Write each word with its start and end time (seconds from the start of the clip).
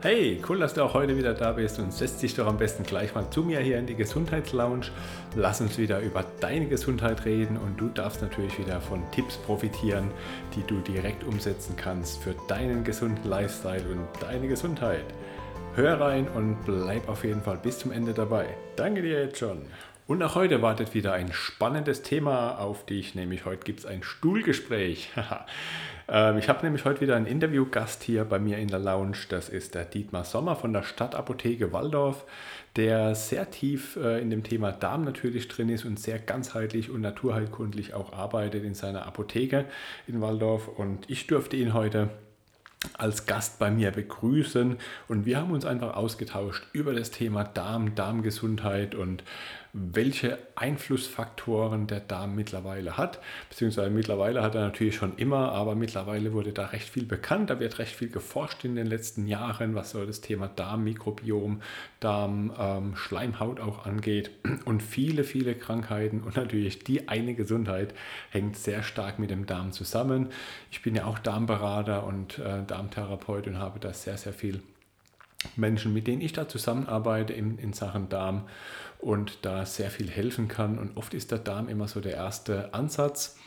Hey, 0.00 0.40
cool, 0.48 0.60
dass 0.60 0.74
du 0.74 0.84
auch 0.84 0.94
heute 0.94 1.16
wieder 1.16 1.34
da 1.34 1.50
bist 1.50 1.80
und 1.80 1.92
setz 1.92 2.18
dich 2.18 2.32
doch 2.36 2.46
am 2.46 2.56
besten 2.56 2.84
gleich 2.84 3.16
mal 3.16 3.28
zu 3.30 3.42
mir 3.42 3.58
hier 3.58 3.80
in 3.80 3.86
die 3.86 3.96
Gesundheitslounge. 3.96 4.86
Lass 5.34 5.60
uns 5.60 5.76
wieder 5.76 5.98
über 5.98 6.24
deine 6.38 6.68
Gesundheit 6.68 7.24
reden 7.24 7.56
und 7.56 7.80
du 7.80 7.88
darfst 7.88 8.22
natürlich 8.22 8.56
wieder 8.60 8.80
von 8.80 9.02
Tipps 9.10 9.36
profitieren, 9.38 10.12
die 10.54 10.62
du 10.68 10.78
direkt 10.82 11.24
umsetzen 11.24 11.74
kannst 11.76 12.22
für 12.22 12.36
deinen 12.46 12.84
gesunden 12.84 13.28
Lifestyle 13.28 13.82
und 13.90 14.06
deine 14.22 14.46
Gesundheit. 14.46 15.04
Hör 15.74 16.00
rein 16.00 16.28
und 16.28 16.64
bleib 16.64 17.08
auf 17.08 17.24
jeden 17.24 17.42
Fall 17.42 17.58
bis 17.60 17.80
zum 17.80 17.90
Ende 17.90 18.14
dabei. 18.14 18.46
Danke 18.76 19.02
dir 19.02 19.24
jetzt 19.24 19.38
schon. 19.38 19.62
Und 20.08 20.22
auch 20.22 20.36
heute 20.36 20.62
wartet 20.62 20.94
wieder 20.94 21.12
ein 21.12 21.34
spannendes 21.34 22.00
Thema 22.00 22.58
auf 22.58 22.86
dich, 22.86 23.14
nämlich 23.14 23.44
heute 23.44 23.62
gibt 23.62 23.80
es 23.80 23.86
ein 23.86 24.02
Stuhlgespräch. 24.02 25.12
Ähm, 26.10 26.38
ich 26.38 26.48
habe 26.48 26.64
nämlich 26.64 26.86
heute 26.86 27.02
wieder 27.02 27.16
einen 27.16 27.26
Interviewgast 27.26 28.02
hier 28.02 28.24
bei 28.24 28.38
mir 28.38 28.56
in 28.56 28.68
der 28.68 28.78
Lounge. 28.78 29.18
Das 29.28 29.50
ist 29.50 29.74
der 29.74 29.84
Dietmar 29.84 30.24
Sommer 30.24 30.56
von 30.56 30.72
der 30.72 30.82
Stadtapotheke 30.82 31.70
Waldorf, 31.74 32.24
der 32.76 33.14
sehr 33.14 33.50
tief 33.50 33.96
äh, 33.96 34.18
in 34.18 34.30
dem 34.30 34.42
Thema 34.42 34.72
Darm 34.72 35.04
natürlich 35.04 35.48
drin 35.48 35.68
ist 35.68 35.84
und 35.84 36.00
sehr 36.00 36.18
ganzheitlich 36.18 36.88
und 36.88 37.02
naturheilkundlich 37.02 37.92
auch 37.92 38.14
arbeitet 38.14 38.64
in 38.64 38.72
seiner 38.72 39.04
Apotheke 39.04 39.66
in 40.06 40.22
Waldorf. 40.22 40.68
Und 40.68 41.10
ich 41.10 41.26
durfte 41.26 41.58
ihn 41.58 41.74
heute 41.74 42.08
als 42.96 43.26
Gast 43.26 43.58
bei 43.58 43.70
mir 43.70 43.90
begrüßen 43.90 44.76
und 45.08 45.26
wir 45.26 45.38
haben 45.38 45.50
uns 45.50 45.64
einfach 45.64 45.96
ausgetauscht 45.96 46.64
über 46.72 46.94
das 46.94 47.10
Thema 47.10 47.44
Darm, 47.44 47.94
Darmgesundheit 47.94 48.94
und 48.94 49.24
welche 49.72 50.38
Einflussfaktoren 50.54 51.86
der 51.86 52.00
Darm 52.00 52.34
mittlerweile 52.34 52.96
hat. 52.96 53.20
Beziehungsweise 53.50 53.90
mittlerweile 53.90 54.42
hat 54.42 54.54
er 54.54 54.62
natürlich 54.62 54.96
schon 54.96 55.16
immer, 55.16 55.52
aber 55.52 55.74
mittlerweile 55.74 56.32
wurde 56.32 56.52
da 56.52 56.66
recht 56.66 56.88
viel 56.88 57.04
bekannt. 57.04 57.50
Da 57.50 57.60
wird 57.60 57.78
recht 57.78 57.94
viel 57.94 58.08
geforscht 58.08 58.64
in 58.64 58.76
den 58.76 58.86
letzten 58.86 59.26
Jahren, 59.26 59.74
was 59.74 59.90
so 59.90 60.04
das 60.04 60.20
Thema 60.20 60.48
Darmmikrobiom, 60.48 61.60
Darmschleimhaut 62.00 63.58
ähm, 63.58 63.64
auch 63.64 63.84
angeht. 63.84 64.30
Und 64.64 64.82
viele, 64.82 65.24
viele 65.24 65.54
Krankheiten 65.54 66.22
und 66.22 66.36
natürlich 66.36 66.80
die 66.80 67.08
eine 67.08 67.34
Gesundheit 67.34 67.94
hängt 68.30 68.56
sehr 68.56 68.82
stark 68.82 69.18
mit 69.18 69.30
dem 69.30 69.46
Darm 69.46 69.72
zusammen. 69.72 70.28
Ich 70.70 70.82
bin 70.82 70.94
ja 70.94 71.04
auch 71.04 71.18
Darmberater 71.18 72.04
und 72.04 72.38
äh, 72.38 72.62
Darmtherapeut 72.66 73.46
und 73.46 73.58
habe 73.58 73.80
da 73.80 73.92
sehr, 73.92 74.16
sehr 74.16 74.32
viel 74.32 74.62
Menschen, 75.56 75.92
mit 75.92 76.06
denen 76.06 76.20
ich 76.20 76.32
da 76.32 76.48
zusammenarbeite 76.48 77.32
in, 77.32 77.58
in 77.58 77.72
Sachen 77.72 78.08
Darm 78.08 78.44
und 78.98 79.38
da 79.42 79.64
sehr 79.64 79.90
viel 79.90 80.10
helfen 80.10 80.48
kann. 80.48 80.78
Und 80.78 80.96
oft 80.96 81.14
ist 81.14 81.30
der 81.30 81.38
Darm 81.38 81.68
immer 81.68 81.88
so 81.88 82.00
der 82.00 82.14
erste 82.14 82.74
Ansatz, 82.74 83.38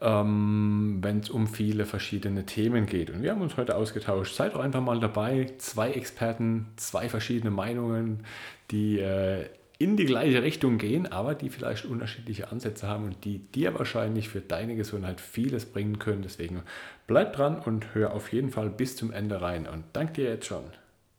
ähm, 0.00 0.98
wenn 1.00 1.20
es 1.20 1.30
um 1.30 1.46
viele 1.46 1.86
verschiedene 1.86 2.46
Themen 2.46 2.86
geht. 2.86 3.10
Und 3.10 3.22
wir 3.22 3.30
haben 3.30 3.40
uns 3.40 3.56
heute 3.56 3.76
ausgetauscht. 3.76 4.34
Seid 4.34 4.54
doch 4.54 4.60
einfach 4.60 4.82
mal 4.82 5.00
dabei. 5.00 5.52
Zwei 5.58 5.92
Experten, 5.92 6.66
zwei 6.76 7.08
verschiedene 7.08 7.50
Meinungen, 7.50 8.24
die 8.70 8.98
äh, 8.98 9.46
in 9.78 9.96
die 9.96 10.04
gleiche 10.04 10.42
Richtung 10.42 10.78
gehen, 10.78 11.10
aber 11.10 11.34
die 11.34 11.48
vielleicht 11.48 11.84
unterschiedliche 11.84 12.50
Ansätze 12.50 12.86
haben 12.86 13.04
und 13.04 13.24
die 13.24 13.38
dir 13.38 13.76
wahrscheinlich 13.76 14.28
für 14.28 14.40
deine 14.40 14.76
Gesundheit 14.76 15.20
vieles 15.20 15.66
bringen 15.66 15.98
können. 15.98 16.22
Deswegen 16.22 16.62
bleib 17.06 17.34
dran 17.34 17.58
und 17.58 17.94
hör 17.94 18.12
auf 18.12 18.32
jeden 18.32 18.50
Fall 18.50 18.70
bis 18.70 18.96
zum 18.96 19.12
Ende 19.12 19.40
rein. 19.40 19.66
Und 19.66 19.84
danke 19.92 20.12
dir 20.14 20.30
jetzt 20.30 20.46
schon. 20.46 20.64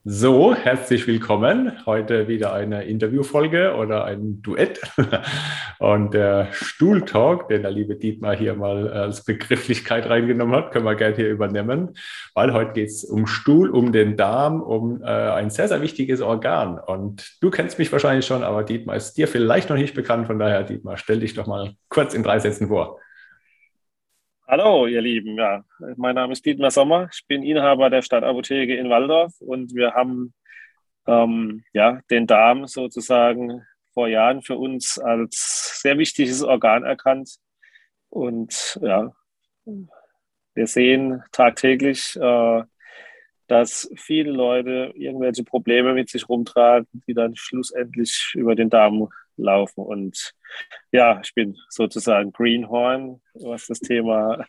So, 0.08 0.54
herzlich 0.54 1.08
willkommen. 1.08 1.84
Heute 1.88 2.28
wieder 2.28 2.54
eine 2.54 2.84
Interviewfolge 2.84 3.74
oder 3.74 4.06
ein 4.06 4.40
Duett. 4.44 4.80
Und 5.80 6.14
der 6.14 6.50
Stuhltalk, 6.52 7.48
den 7.48 7.64
der 7.64 7.72
liebe 7.72 7.96
Dietmar 7.96 8.36
hier 8.36 8.54
mal 8.54 8.88
als 8.88 9.24
Begrifflichkeit 9.24 10.08
reingenommen 10.08 10.56
hat, 10.56 10.72
können 10.72 10.86
wir 10.86 10.94
gerne 10.94 11.16
hier 11.16 11.32
übernehmen, 11.32 11.98
weil 12.36 12.54
heute 12.54 12.74
geht 12.74 12.90
es 12.90 13.04
um 13.04 13.26
Stuhl, 13.26 13.72
um 13.72 13.92
den 13.92 14.16
Darm, 14.16 14.62
um 14.62 15.02
äh, 15.02 15.08
ein 15.08 15.50
sehr, 15.50 15.70
sehr 15.70 15.82
wichtiges 15.82 16.22
Organ. 16.22 16.78
Und 16.78 17.38
du 17.42 17.50
kennst 17.50 17.80
mich 17.80 17.92
wahrscheinlich 17.92 18.28
schon, 18.28 18.44
aber 18.44 18.62
Dietmar 18.62 18.98
ist 18.98 19.14
dir 19.14 19.28
vielleicht 19.28 19.72
noch 19.72 19.78
nicht 19.78 19.96
bekannt. 19.96 20.28
Von 20.28 20.38
daher, 20.38 20.62
Dietmar, 20.62 20.98
stell 20.98 21.22
dich 21.22 21.34
doch 21.34 21.48
mal 21.48 21.74
kurz 21.90 22.14
in 22.14 22.22
drei 22.22 22.38
Sätzen 22.38 22.68
vor. 22.68 23.00
Hallo, 24.48 24.86
ihr 24.86 25.02
Lieben. 25.02 25.38
Ja, 25.40 25.66
mein 25.98 26.14
Name 26.14 26.34
ist 26.34 26.46
Dietmar 26.46 26.70
Sommer. 26.70 27.10
Ich 27.12 27.26
bin 27.26 27.42
Inhaber 27.42 27.90
der 27.90 28.04
Stadtapotheke 28.04 28.76
in 28.76 28.92
Waldorf 28.92 29.34
und 29.40 29.74
wir 29.74 29.94
haben 29.96 30.36
ähm, 31.08 31.64
ja, 31.74 32.00
den 32.12 32.28
Darm 32.28 32.68
sozusagen 32.68 33.64
vor 33.96 34.08
Jahren 34.08 34.44
für 34.44 34.56
uns 34.56 35.00
als 35.00 35.80
sehr 35.82 35.98
wichtiges 35.98 36.44
Organ 36.44 36.84
erkannt. 36.84 37.38
Und 38.10 38.80
ja, 38.84 39.14
wir 40.54 40.68
sehen 40.68 41.24
tagtäglich, 41.32 42.16
äh, 42.16 42.64
dass 43.48 43.90
viele 43.96 44.32
Leute 44.32 44.94
irgendwelche 44.96 45.44
Probleme 45.44 45.96
mit 45.96 46.10
sich 46.10 46.30
rumtragen, 46.30 46.88
die 47.08 47.16
dann 47.16 47.36
schlussendlich 47.36 48.34
über 48.36 48.54
den 48.54 48.70
Darm 48.70 49.10
laufen. 49.38 49.84
Und 49.84 50.34
ja, 50.92 51.20
ich 51.24 51.34
bin 51.34 51.58
sozusagen 51.70 52.32
Greenhorn, 52.32 53.22
was 53.34 53.68
das 53.68 53.80
Thema 53.80 54.46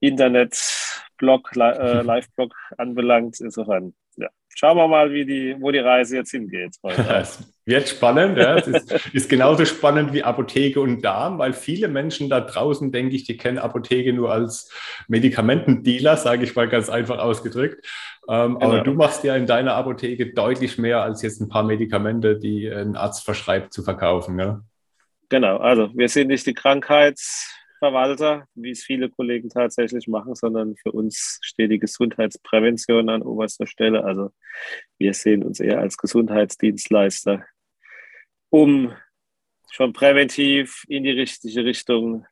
Internet-Blog, 0.00 1.50
äh, 1.56 2.02
Live-Blog 2.02 2.54
anbelangt. 2.76 3.40
Insofern, 3.40 3.94
ja. 4.16 4.28
Schauen 4.54 4.76
wir 4.76 4.88
mal, 4.88 5.12
wie 5.12 5.24
die, 5.24 5.56
wo 5.60 5.70
die 5.70 5.78
Reise 5.78 6.16
jetzt 6.16 6.30
hingeht. 6.30 6.76
Wird 7.66 7.88
spannend. 7.88 8.38
Ja. 8.38 8.56
Es 8.56 8.68
ist, 8.68 8.92
ist, 9.12 9.28
genauso 9.28 9.64
spannend 9.64 10.12
wie 10.12 10.22
Apotheke 10.22 10.80
und 10.80 11.04
Darm, 11.04 11.38
weil 11.38 11.52
viele 11.52 11.88
Menschen 11.88 12.30
da 12.30 12.40
draußen, 12.40 12.92
denke 12.92 13.16
ich, 13.16 13.24
die 13.24 13.36
kennen 13.36 13.58
Apotheke 13.58 14.12
nur 14.12 14.30
als 14.30 14.72
Medikamentendealer, 15.08 16.16
sage 16.16 16.44
ich 16.44 16.54
mal 16.54 16.68
ganz 16.68 16.88
einfach 16.88 17.18
ausgedrückt. 17.18 17.84
Ähm, 18.28 18.54
genau. 18.54 18.66
Aber 18.66 18.80
du 18.82 18.94
machst 18.94 19.24
ja 19.24 19.34
in 19.34 19.46
deiner 19.46 19.74
Apotheke 19.74 20.32
deutlich 20.32 20.78
mehr 20.78 21.02
als 21.02 21.22
jetzt 21.22 21.40
ein 21.40 21.48
paar 21.48 21.64
Medikamente, 21.64 22.38
die 22.38 22.68
ein 22.70 22.94
Arzt 22.94 23.24
verschreibt, 23.24 23.72
zu 23.72 23.82
verkaufen. 23.82 24.36
Ne? 24.36 24.62
Genau, 25.28 25.56
also 25.56 25.90
wir 25.92 26.08
sind 26.08 26.28
nicht 26.28 26.46
die 26.46 26.54
Krankheitsverwalter, 26.54 28.44
wie 28.54 28.70
es 28.70 28.84
viele 28.84 29.10
Kollegen 29.10 29.48
tatsächlich 29.48 30.06
machen, 30.06 30.36
sondern 30.36 30.76
für 30.76 30.92
uns 30.92 31.40
steht 31.42 31.72
die 31.72 31.80
Gesundheitsprävention 31.80 33.08
an 33.08 33.22
oberster 33.22 33.66
Stelle. 33.66 34.04
Also 34.04 34.30
wir 34.98 35.14
sehen 35.14 35.42
uns 35.42 35.58
eher 35.58 35.80
als 35.80 35.96
Gesundheitsdienstleister, 35.96 37.44
um 38.50 38.92
schon 39.70 39.92
präventiv 39.92 40.84
in 40.88 41.04
die 41.04 41.10
richtige 41.10 41.64
Richtung 41.64 42.26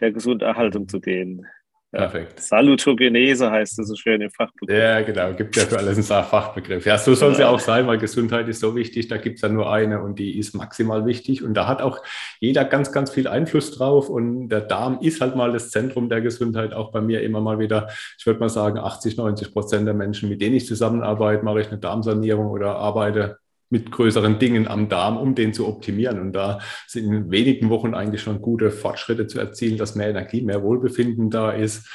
der 0.00 0.12
Gesunderhaltung 0.12 0.88
zu 0.88 1.00
gehen. 1.00 1.46
Perfekt. 1.92 2.38
Salutogenese 2.38 3.50
heißt 3.50 3.80
es 3.80 3.88
so 3.88 3.96
schön 3.96 4.20
im 4.20 4.30
Fachbegriff. 4.30 4.78
Ja, 4.78 5.00
genau. 5.00 5.32
Gibt 5.34 5.56
ja 5.56 5.64
für 5.64 5.76
alles 5.76 5.96
einen 5.96 6.24
Fachbegriff. 6.24 6.86
Ja, 6.86 6.96
so 6.96 7.14
soll 7.14 7.32
es 7.32 7.38
ja 7.38 7.48
auch 7.48 7.58
sein, 7.58 7.88
weil 7.88 7.98
Gesundheit 7.98 8.48
ist 8.48 8.60
so 8.60 8.76
wichtig. 8.76 9.08
Da 9.08 9.16
gibt 9.16 9.36
es 9.36 9.42
ja 9.42 9.48
nur 9.48 9.72
eine 9.72 10.00
und 10.00 10.20
die 10.20 10.38
ist 10.38 10.54
maximal 10.54 11.04
wichtig. 11.04 11.42
Und 11.42 11.54
da 11.54 11.66
hat 11.66 11.82
auch 11.82 12.00
jeder 12.38 12.64
ganz, 12.64 12.92
ganz 12.92 13.10
viel 13.10 13.26
Einfluss 13.26 13.72
drauf. 13.72 14.08
Und 14.08 14.50
der 14.50 14.60
Darm 14.60 15.00
ist 15.00 15.20
halt 15.20 15.34
mal 15.34 15.52
das 15.52 15.70
Zentrum 15.70 16.08
der 16.08 16.20
Gesundheit. 16.20 16.74
Auch 16.74 16.92
bei 16.92 17.00
mir 17.00 17.22
immer 17.22 17.40
mal 17.40 17.58
wieder, 17.58 17.88
ich 18.16 18.24
würde 18.24 18.38
mal 18.38 18.48
sagen, 18.48 18.78
80, 18.78 19.16
90 19.16 19.52
Prozent 19.52 19.84
der 19.84 19.94
Menschen, 19.94 20.28
mit 20.28 20.40
denen 20.40 20.54
ich 20.54 20.66
zusammenarbeite, 20.66 21.44
mache 21.44 21.60
ich 21.60 21.68
eine 21.68 21.78
Darmsanierung 21.78 22.46
oder 22.50 22.76
arbeite 22.76 23.38
mit 23.70 23.90
größeren 23.90 24.38
Dingen 24.38 24.68
am 24.68 24.88
Darm, 24.88 25.16
um 25.16 25.34
den 25.34 25.54
zu 25.54 25.66
optimieren. 25.66 26.20
Und 26.20 26.32
da 26.32 26.58
sind 26.86 27.04
in 27.04 27.30
wenigen 27.30 27.70
Wochen 27.70 27.94
eigentlich 27.94 28.20
schon 28.20 28.42
gute 28.42 28.70
Fortschritte 28.70 29.26
zu 29.26 29.38
erzielen, 29.38 29.78
dass 29.78 29.94
mehr 29.94 30.10
Energie, 30.10 30.42
mehr 30.42 30.62
Wohlbefinden 30.62 31.30
da 31.30 31.52
ist. 31.52 31.88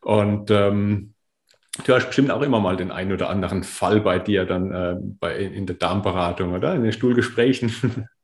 Und 0.00 0.50
ähm, 0.50 1.14
du 1.84 1.94
hast 1.94 2.06
bestimmt 2.06 2.30
auch 2.30 2.42
immer 2.42 2.60
mal 2.60 2.76
den 2.76 2.90
einen 2.90 3.12
oder 3.12 3.28
anderen 3.28 3.62
Fall 3.62 4.00
bei 4.00 4.18
dir 4.18 4.46
dann 4.46 4.72
äh, 4.72 4.96
bei, 5.20 5.36
in 5.36 5.66
der 5.66 5.76
Darmberatung 5.76 6.54
oder 6.54 6.74
in 6.74 6.82
den 6.82 6.92
Stuhlgesprächen. 6.92 8.08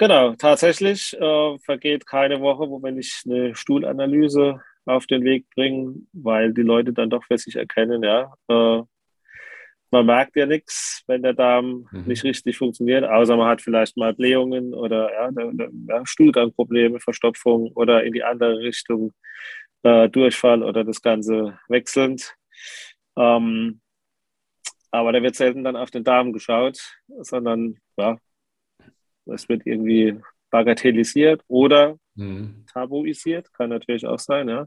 Genau, 0.00 0.36
tatsächlich 0.36 1.12
äh, 1.20 1.58
vergeht 1.58 2.06
keine 2.06 2.40
Woche, 2.40 2.70
wo 2.70 2.80
wenn 2.84 2.98
ich 2.98 3.22
eine 3.26 3.56
Stuhlanalyse 3.56 4.60
auf 4.84 5.08
den 5.08 5.24
Weg 5.24 5.46
bringe, 5.56 5.96
weil 6.12 6.54
die 6.54 6.62
Leute 6.62 6.92
dann 6.92 7.10
doch 7.10 7.24
für 7.24 7.36
sich 7.36 7.56
erkennen, 7.56 8.04
ja, 8.04 8.32
äh, 8.46 8.82
man 9.90 10.06
merkt 10.06 10.36
ja 10.36 10.46
nichts, 10.46 11.02
wenn 11.06 11.22
der 11.22 11.34
Darm 11.34 11.88
mhm. 11.90 12.04
nicht 12.06 12.24
richtig 12.24 12.58
funktioniert, 12.58 13.04
außer 13.04 13.36
man 13.36 13.48
hat 13.48 13.62
vielleicht 13.62 13.96
mal 13.96 14.14
Blähungen 14.14 14.74
oder 14.74 15.10
ja, 15.12 15.30
ja, 15.88 16.06
Stuhlgangprobleme, 16.06 17.00
Verstopfung 17.00 17.72
oder 17.74 18.04
in 18.04 18.12
die 18.12 18.22
andere 18.22 18.58
Richtung 18.58 19.12
äh, 19.82 20.08
Durchfall 20.08 20.62
oder 20.62 20.84
das 20.84 21.00
Ganze 21.00 21.58
wechselnd. 21.68 22.34
Ähm, 23.16 23.80
aber 24.90 25.12
da 25.12 25.22
wird 25.22 25.34
selten 25.34 25.64
dann 25.64 25.76
auf 25.76 25.90
den 25.90 26.04
Darm 26.04 26.32
geschaut, 26.32 26.96
sondern 27.20 27.76
ja, 27.96 28.16
es 29.26 29.48
wird 29.48 29.66
irgendwie 29.66 30.18
bagatellisiert 30.50 31.42
oder 31.46 31.98
mhm. 32.14 32.64
tabuisiert, 32.72 33.52
kann 33.52 33.70
natürlich 33.70 34.06
auch 34.06 34.18
sein. 34.18 34.48
Ja. 34.48 34.66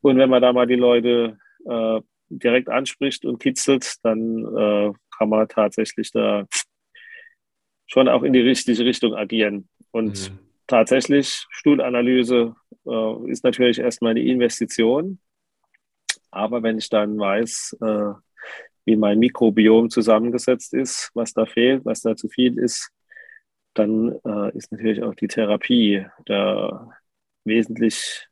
Und 0.00 0.18
wenn 0.18 0.30
man 0.30 0.42
da 0.42 0.52
mal 0.52 0.66
die 0.66 0.76
Leute 0.76 1.38
äh, 1.68 2.00
direkt 2.30 2.68
anspricht 2.68 3.24
und 3.24 3.38
kitzelt, 3.38 3.96
dann 4.02 4.44
äh, 4.56 4.92
kann 5.16 5.28
man 5.28 5.48
tatsächlich 5.48 6.12
da 6.12 6.46
schon 7.86 8.08
auch 8.08 8.22
in 8.22 8.32
die 8.32 8.40
richtige 8.40 8.84
Richtung 8.84 9.14
agieren. 9.14 9.68
Und 9.90 10.30
mhm. 10.30 10.38
tatsächlich, 10.66 11.46
Stuhlanalyse 11.50 12.54
äh, 12.86 13.30
ist 13.30 13.44
natürlich 13.44 13.80
erstmal 13.80 14.12
eine 14.12 14.22
Investition. 14.22 15.18
Aber 16.30 16.62
wenn 16.62 16.78
ich 16.78 16.88
dann 16.88 17.18
weiß, 17.18 17.76
äh, 17.80 18.12
wie 18.84 18.96
mein 18.96 19.18
Mikrobiom 19.18 19.90
zusammengesetzt 19.90 20.72
ist, 20.72 21.10
was 21.14 21.32
da 21.32 21.46
fehlt, 21.46 21.84
was 21.84 22.00
da 22.00 22.14
zu 22.14 22.28
viel 22.28 22.58
ist, 22.58 22.90
dann 23.74 24.18
äh, 24.24 24.56
ist 24.56 24.72
natürlich 24.72 25.02
auch 25.02 25.14
die 25.14 25.28
Therapie 25.28 26.06
da 26.26 26.90
wesentlich 27.44 28.28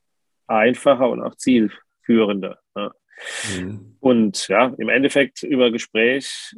einfacher 0.46 1.10
und 1.10 1.22
auch 1.22 1.34
zielführender. 1.34 2.58
Ja. 2.76 2.92
Mhm. 3.56 3.96
Und 4.00 4.48
ja, 4.48 4.74
im 4.78 4.88
Endeffekt 4.88 5.42
über 5.42 5.70
Gespräch 5.70 6.54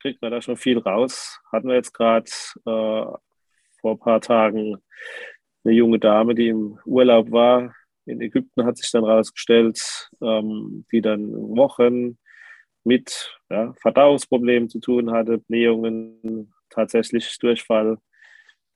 kriegt 0.00 0.20
man 0.20 0.32
da 0.32 0.42
schon 0.42 0.56
viel 0.56 0.78
raus. 0.78 1.40
Hatten 1.50 1.68
wir 1.68 1.76
jetzt 1.76 1.94
gerade 1.94 2.30
äh, 2.66 3.16
vor 3.80 3.92
ein 3.92 3.98
paar 3.98 4.20
Tagen 4.20 4.76
eine 5.64 5.74
junge 5.74 5.98
Dame, 5.98 6.34
die 6.34 6.48
im 6.48 6.78
Urlaub 6.84 7.30
war. 7.30 7.74
In 8.04 8.20
Ägypten 8.20 8.64
hat 8.64 8.78
sich 8.78 8.90
dann 8.90 9.04
herausgestellt, 9.04 10.10
ähm, 10.20 10.84
die 10.90 11.00
dann 11.00 11.32
Wochen 11.56 12.18
mit 12.84 13.38
ja, 13.48 13.72
Verdauungsproblemen 13.80 14.68
zu 14.68 14.80
tun 14.80 15.12
hatte, 15.12 15.38
Blähungen, 15.38 16.52
tatsächlich 16.68 17.38
Durchfall, 17.38 17.98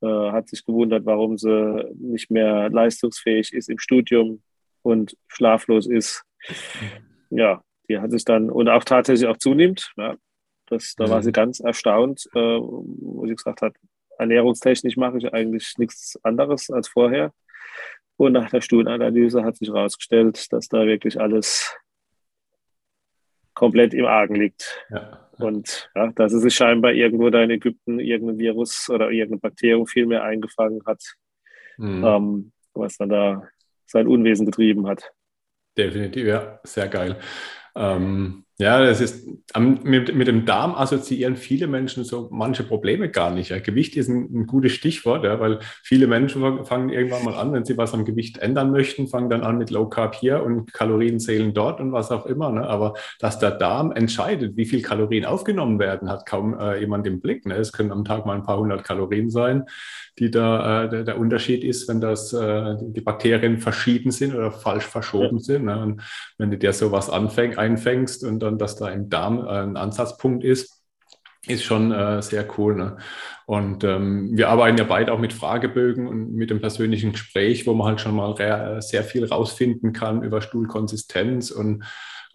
äh, 0.00 0.06
hat 0.06 0.48
sich 0.48 0.64
gewundert, 0.64 1.06
warum 1.06 1.38
sie 1.38 1.90
nicht 1.96 2.30
mehr 2.30 2.70
leistungsfähig 2.70 3.52
ist 3.52 3.68
im 3.68 3.78
Studium 3.78 4.42
und 4.82 5.16
schlaflos 5.26 5.88
ist. 5.88 6.24
Ja, 7.30 7.62
die 7.88 7.98
hat 7.98 8.10
sich 8.10 8.24
dann 8.24 8.50
und 8.50 8.68
auch 8.68 8.84
tatsächlich 8.84 9.28
auch 9.28 9.36
zunimmt. 9.36 9.92
Ja, 9.96 10.16
das, 10.66 10.94
da 10.96 11.08
war 11.08 11.22
sie 11.22 11.30
mhm. 11.30 11.34
ganz 11.34 11.60
erstaunt, 11.60 12.28
äh, 12.34 12.38
wo 12.38 13.26
sie 13.26 13.34
gesagt 13.34 13.62
hat, 13.62 13.74
ernährungstechnisch 14.18 14.96
mache 14.96 15.18
ich 15.18 15.32
eigentlich 15.32 15.74
nichts 15.78 16.18
anderes 16.22 16.70
als 16.70 16.88
vorher. 16.88 17.32
Und 18.16 18.32
nach 18.32 18.50
der 18.50 18.62
Studienanalyse 18.62 19.44
hat 19.44 19.56
sich 19.56 19.68
herausgestellt, 19.68 20.52
dass 20.52 20.68
da 20.68 20.86
wirklich 20.86 21.20
alles 21.20 21.76
komplett 23.54 23.94
im 23.94 24.06
Argen 24.06 24.36
liegt. 24.36 24.84
Ja. 24.90 25.28
Und 25.38 25.90
ja, 25.94 26.12
dass 26.12 26.32
es 26.32 26.42
sich 26.42 26.54
scheinbar 26.54 26.92
irgendwo 26.92 27.28
da 27.30 27.42
in 27.42 27.50
Ägypten 27.50 28.00
irgendein 28.00 28.38
Virus 28.38 28.88
oder 28.88 29.10
irgendein 29.10 29.40
Bakterium 29.40 29.86
viel 29.86 30.06
mehr 30.06 30.22
eingefangen 30.22 30.80
hat, 30.86 31.02
mhm. 31.76 32.04
ähm, 32.04 32.52
was 32.74 32.96
dann 32.96 33.10
da 33.10 33.48
sein 33.84 34.06
Unwesen 34.06 34.46
getrieben 34.46 34.86
hat. 34.86 35.12
Definitiv, 35.76 36.26
ja, 36.26 36.60
sehr 36.64 36.88
geil. 36.88 37.20
Ähm, 37.76 38.45
ja, 38.58 38.82
das 38.82 39.02
ist 39.02 39.28
mit, 39.58 40.14
mit, 40.14 40.28
dem 40.28 40.46
Darm 40.46 40.74
assoziieren 40.74 41.36
viele 41.36 41.66
Menschen 41.66 42.04
so 42.04 42.28
manche 42.30 42.62
Probleme 42.62 43.10
gar 43.10 43.30
nicht. 43.30 43.50
Ja. 43.50 43.58
Gewicht 43.58 43.96
ist 43.98 44.08
ein, 44.08 44.30
ein 44.32 44.46
gutes 44.46 44.72
Stichwort, 44.72 45.24
ja, 45.24 45.38
weil 45.40 45.58
viele 45.82 46.06
Menschen 46.06 46.64
fangen 46.64 46.88
irgendwann 46.88 47.24
mal 47.24 47.34
an, 47.34 47.52
wenn 47.52 47.66
sie 47.66 47.76
was 47.76 47.92
am 47.92 48.06
Gewicht 48.06 48.38
ändern 48.38 48.70
möchten, 48.70 49.08
fangen 49.08 49.28
dann 49.28 49.42
an 49.42 49.58
mit 49.58 49.70
Low 49.70 49.90
Carb 49.90 50.14
hier 50.14 50.42
und 50.42 50.72
Kalorien 50.72 51.20
zählen 51.20 51.52
dort 51.52 51.80
und 51.80 51.92
was 51.92 52.10
auch 52.10 52.24
immer. 52.24 52.50
Ne. 52.50 52.66
Aber 52.66 52.94
dass 53.18 53.38
der 53.38 53.50
Darm 53.50 53.92
entscheidet, 53.92 54.56
wie 54.56 54.64
viel 54.64 54.80
Kalorien 54.80 55.26
aufgenommen 55.26 55.78
werden, 55.78 56.08
hat 56.08 56.24
kaum 56.24 56.58
äh, 56.58 56.80
jemand 56.80 57.06
im 57.06 57.20
Blick. 57.20 57.44
Ne. 57.44 57.56
Es 57.56 57.72
können 57.72 57.92
am 57.92 58.06
Tag 58.06 58.24
mal 58.24 58.36
ein 58.36 58.42
paar 58.42 58.58
hundert 58.58 58.84
Kalorien 58.84 59.28
sein, 59.28 59.66
die 60.18 60.30
da 60.30 60.84
äh, 60.84 60.88
der, 60.88 61.04
der, 61.04 61.18
Unterschied 61.18 61.62
ist, 61.62 61.88
wenn 61.88 62.00
das 62.00 62.32
äh, 62.32 62.74
die 62.80 63.02
Bakterien 63.02 63.58
verschieden 63.58 64.10
sind 64.10 64.34
oder 64.34 64.50
falsch 64.50 64.86
verschoben 64.86 65.36
ja. 65.38 65.42
sind. 65.42 65.64
Ne. 65.66 65.78
Und 65.78 66.02
wenn 66.38 66.50
du 66.50 66.56
dir 66.56 66.72
sowas 66.72 67.10
anfäng, 67.10 67.58
einfängst 67.58 68.24
und 68.24 68.40
dann, 68.40 68.45
dass 68.52 68.76
da 68.76 68.88
im 68.88 69.08
Darm 69.08 69.44
äh, 69.46 69.62
ein 69.62 69.76
Ansatzpunkt 69.76 70.44
ist, 70.44 70.82
ist 71.46 71.64
schon 71.64 71.92
äh, 71.92 72.22
sehr 72.22 72.46
cool. 72.58 72.74
Ne? 72.74 72.96
Und 73.46 73.84
ähm, 73.84 74.36
wir 74.36 74.48
arbeiten 74.48 74.78
ja 74.78 74.84
beide 74.84 75.12
auch 75.12 75.18
mit 75.18 75.32
Fragebögen 75.32 76.08
und 76.08 76.34
mit 76.34 76.50
dem 76.50 76.60
persönlichen 76.60 77.12
Gespräch, 77.12 77.66
wo 77.66 77.74
man 77.74 77.88
halt 77.88 78.00
schon 78.00 78.16
mal 78.16 78.34
sehr 78.82 79.04
viel 79.04 79.24
rausfinden 79.24 79.92
kann 79.92 80.22
über 80.24 80.40
Stuhlkonsistenz 80.40 81.52
und 81.52 81.84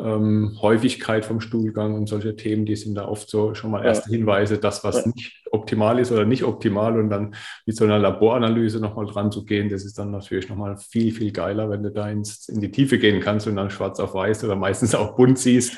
ähm, 0.03 0.57
Häufigkeit 0.61 1.25
vom 1.25 1.41
Stuhlgang 1.41 1.93
und 1.93 2.07
solche 2.07 2.35
Themen, 2.35 2.65
die 2.65 2.75
sind 2.75 2.95
da 2.95 3.07
oft 3.07 3.29
so 3.29 3.53
schon 3.53 3.71
mal 3.71 3.85
erste 3.85 4.09
Hinweise, 4.09 4.57
dass 4.57 4.83
was 4.83 5.05
nicht 5.05 5.43
optimal 5.51 5.99
ist 5.99 6.11
oder 6.11 6.25
nicht 6.25 6.43
optimal 6.43 6.99
und 6.99 7.09
dann 7.09 7.35
mit 7.65 7.75
so 7.75 7.83
einer 7.83 7.99
Laboranalyse 7.99 8.79
nochmal 8.79 9.05
dran 9.05 9.31
zu 9.31 9.45
gehen, 9.45 9.69
das 9.69 9.85
ist 9.85 9.97
dann 9.97 10.11
natürlich 10.11 10.49
nochmal 10.49 10.77
viel, 10.77 11.11
viel 11.11 11.31
geiler, 11.31 11.69
wenn 11.69 11.83
du 11.83 11.91
da 11.91 12.09
ins, 12.09 12.49
in 12.49 12.61
die 12.61 12.71
Tiefe 12.71 12.97
gehen 12.97 13.21
kannst 13.21 13.47
und 13.47 13.55
dann 13.55 13.69
schwarz 13.69 13.99
auf 13.99 14.13
weiß 14.13 14.43
oder 14.43 14.55
meistens 14.55 14.95
auch 14.95 15.15
bunt 15.15 15.37
siehst, 15.37 15.77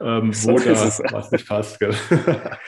ähm, 0.00 0.32
wo 0.44 0.58
da 0.58 1.12
was 1.12 1.30
nicht 1.30 1.46
passt. 1.46 1.78
Gell? 1.78 1.94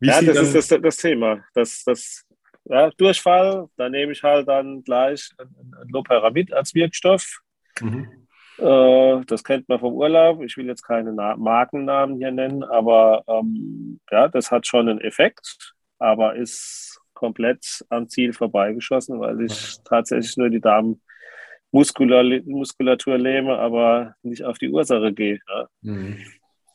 Ja, 0.00 0.20
ja 0.20 0.22
das 0.22 0.54
ist 0.54 0.70
das, 0.70 0.80
das 0.80 0.96
Thema. 0.96 1.44
Das, 1.54 1.82
das, 1.84 2.24
ja, 2.64 2.90
Durchfall, 2.90 3.68
da 3.76 3.88
nehme 3.88 4.12
ich 4.12 4.22
halt 4.22 4.46
dann 4.46 4.82
gleich 4.82 5.30
ein, 5.38 5.48
ein 5.80 5.88
Loperamid 5.88 6.52
als 6.52 6.74
Wirkstoff. 6.74 7.40
Mhm. 7.80 8.17
Äh, 8.58 9.24
das 9.26 9.44
kennt 9.44 9.68
man 9.68 9.78
vom 9.78 9.94
Urlaub. 9.94 10.42
Ich 10.42 10.56
will 10.56 10.66
jetzt 10.66 10.82
keine 10.82 11.12
Na 11.12 11.36
Markennamen 11.36 12.16
hier 12.16 12.32
nennen, 12.32 12.64
aber 12.64 13.22
ähm, 13.28 14.00
ja, 14.10 14.26
das 14.28 14.50
hat 14.50 14.66
schon 14.66 14.88
einen 14.88 15.00
Effekt, 15.00 15.74
aber 15.98 16.34
ist 16.34 17.00
komplett 17.14 17.84
am 17.88 18.08
Ziel 18.08 18.32
vorbeigeschossen, 18.32 19.20
weil 19.20 19.40
ich 19.42 19.76
tatsächlich 19.84 20.36
nur 20.36 20.50
die 20.50 20.60
Darmmuskulatur 20.60 23.18
lähme, 23.18 23.58
aber 23.58 24.16
nicht 24.22 24.42
auf 24.44 24.58
die 24.58 24.70
Ursache 24.70 25.12
gehe. 25.12 25.38
Ja. 25.48 25.68
Mhm. 25.82 26.18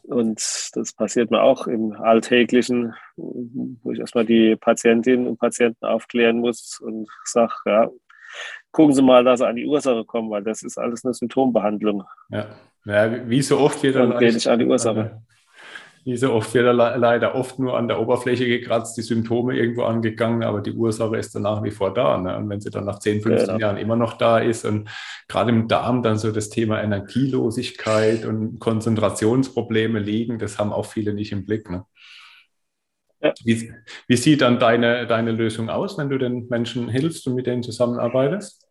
Und 0.04 0.70
das 0.74 0.92
passiert 0.92 1.32
mir 1.32 1.42
auch 1.42 1.66
im 1.66 1.94
Alltäglichen, 1.94 2.94
wo 3.16 3.94
ich 3.94 4.00
erstmal 4.00 4.26
die 4.26 4.58
Patientinnen 4.58 5.28
und 5.28 5.40
Patienten 5.40 5.86
aufklären 5.86 6.40
muss 6.40 6.82
und 6.82 7.08
sage, 7.24 7.54
ja, 7.66 7.90
gucken 8.74 8.94
Sie 8.94 9.02
mal, 9.02 9.24
dass 9.24 9.40
Sie 9.40 9.48
an 9.48 9.56
die 9.56 9.66
Ursache 9.66 10.04
kommen, 10.04 10.30
weil 10.30 10.44
das 10.44 10.64
ist 10.64 10.78
alles 10.78 11.06
eine 11.06 11.14
Symptombehandlung. 11.14 12.04
Ja, 12.30 12.48
ja 12.86 13.30
wie 13.30 13.42
so 13.42 13.60
oft 13.60 13.82
wird 13.82 13.96
dann 13.96 14.20
geht 14.20 14.34
nicht 14.34 14.48
an 14.48 14.60
die 14.60 14.66
Ursache. 14.66 15.22
Wie 16.06 16.18
so 16.18 16.34
oft 16.34 16.54
wird 16.54 16.66
er 16.66 16.74
leider 16.74 17.34
oft 17.34 17.60
nur 17.60 17.78
an 17.78 17.88
der 17.88 18.02
Oberfläche 18.02 18.46
gekratzt, 18.46 18.98
die 18.98 19.04
Symptome 19.04 19.56
irgendwo 19.56 19.84
angegangen, 19.84 20.44
aber 20.44 20.60
die 20.60 20.74
Ursache 20.74 21.16
ist 21.16 21.34
dann 21.34 21.44
nach 21.44 21.64
wie 21.64 21.72
vor 21.72 21.94
da. 21.94 22.18
Ne? 22.18 22.36
Und 22.36 22.50
wenn 22.50 22.60
sie 22.60 22.72
dann 22.72 22.84
nach 22.84 23.00
10, 23.00 23.22
15 23.22 23.48
genau. 23.48 23.60
Jahren 23.60 23.78
immer 23.78 23.96
noch 23.96 24.18
da 24.18 24.40
ist 24.40 24.66
und 24.66 24.90
gerade 25.30 25.52
im 25.52 25.70
Darm 25.70 26.04
dann 26.04 26.18
so 26.18 26.34
das 26.34 26.50
Thema 26.50 26.84
Energielosigkeit 26.84 28.26
und 28.26 28.60
Konzentrationsprobleme 28.60 30.00
liegen, 30.00 30.40
das 30.40 30.60
haben 30.60 30.74
auch 30.74 30.88
viele 30.88 31.14
nicht 31.14 31.32
im 31.32 31.46
Blick. 31.46 31.70
Ne? 31.70 31.86
Ja. 33.22 33.34
Wie, 33.46 33.72
wie, 34.08 34.18
sieht 34.18 34.42
dann 34.42 34.60
deine, 34.60 35.08
deine 35.08 35.32
Lösung 35.32 35.70
aus, 35.70 35.98
wenn 35.98 36.10
du 36.10 36.18
den 36.18 36.50
Menschen 36.50 36.90
hilfst 36.90 37.26
und 37.28 37.36
mit 37.36 37.48
denen 37.48 37.64
zusammenarbeitest? 37.64 38.63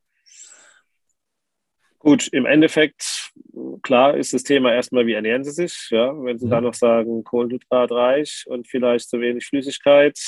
Gut, 2.03 2.27
im 2.33 2.47
Endeffekt, 2.47 3.33
klar 3.83 4.17
ist 4.17 4.35
das 4.35 4.43
Thema 4.43 4.75
erstmal, 4.75 5.07
wie 5.07 5.13
ernähren 5.13 5.45
sie 5.45 5.53
sich? 5.53 5.89
Ja? 5.91 6.13
Wenn 6.25 6.37
sie 6.37 6.47
mhm. 6.47 6.51
dann 6.51 6.65
noch 6.65 6.75
sagen, 6.75 7.23
kohlenhydratreich 7.23 8.43
und 8.49 8.67
vielleicht 8.67 9.09
zu 9.09 9.21
wenig 9.21 9.47
Flüssigkeit. 9.47 10.19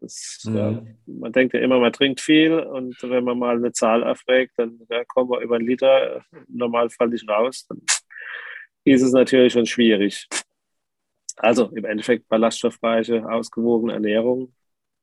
Das, 0.00 0.42
mhm. 0.44 0.56
ja, 0.56 0.82
man 1.06 1.30
denkt 1.30 1.54
ja 1.54 1.60
immer, 1.60 1.78
man 1.78 1.92
trinkt 1.92 2.20
viel 2.20 2.58
und 2.58 2.96
wenn 3.02 3.22
man 3.22 3.38
mal 3.38 3.56
eine 3.56 3.70
Zahl 3.70 4.02
erfragt, 4.02 4.54
dann 4.56 4.80
ja, 4.90 5.04
kommen 5.04 5.30
wir 5.30 5.38
über 5.38 5.54
einen 5.54 5.68
Liter 5.68 6.24
Normalfall 6.48 7.06
nicht 7.06 7.28
raus. 7.28 7.64
Dann 7.68 7.80
ist 8.82 9.02
es 9.02 9.12
natürlich 9.12 9.52
schon 9.52 9.66
schwierig. 9.66 10.26
Also 11.36 11.70
im 11.76 11.84
Endeffekt 11.84 12.28
ballaststoffreiche, 12.28 13.24
ausgewogene 13.30 13.92
Ernährung 13.92 14.52